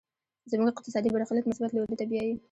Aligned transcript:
زموږ 0.51 0.67
اقتصادي 0.71 1.09
برخليک 1.13 1.45
مثبت 1.47 1.71
لوري 1.73 1.95
ته 1.99 2.05
بيايي. 2.09 2.33